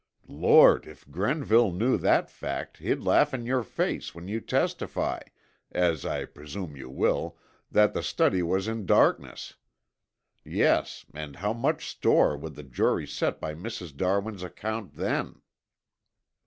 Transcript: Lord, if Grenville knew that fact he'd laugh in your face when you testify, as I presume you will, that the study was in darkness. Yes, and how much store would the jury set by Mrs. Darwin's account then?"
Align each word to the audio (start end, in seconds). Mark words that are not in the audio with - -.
Lord, 0.27 0.87
if 0.87 1.07
Grenville 1.11 1.71
knew 1.71 1.95
that 1.99 2.27
fact 2.31 2.77
he'd 2.77 3.01
laugh 3.01 3.35
in 3.35 3.45
your 3.45 3.61
face 3.61 4.15
when 4.15 4.27
you 4.27 4.41
testify, 4.41 5.19
as 5.71 6.07
I 6.07 6.25
presume 6.25 6.75
you 6.75 6.89
will, 6.89 7.37
that 7.69 7.93
the 7.93 8.01
study 8.01 8.41
was 8.41 8.67
in 8.67 8.87
darkness. 8.87 9.57
Yes, 10.43 11.05
and 11.13 11.35
how 11.35 11.53
much 11.53 11.87
store 11.87 12.35
would 12.35 12.55
the 12.55 12.63
jury 12.63 13.05
set 13.05 13.39
by 13.39 13.53
Mrs. 13.53 13.95
Darwin's 13.95 14.41
account 14.41 14.95
then?" 14.95 15.43